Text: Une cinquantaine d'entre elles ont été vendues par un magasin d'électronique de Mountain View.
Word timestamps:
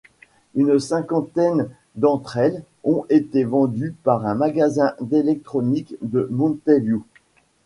Une 0.55 0.79
cinquantaine 0.79 1.69
d'entre 1.95 2.37
elles 2.37 2.63
ont 2.83 3.05
été 3.11 3.43
vendues 3.43 3.93
par 4.01 4.25
un 4.25 4.33
magasin 4.33 4.95
d'électronique 4.99 5.95
de 6.01 6.27
Mountain 6.31 6.79
View. 6.79 7.03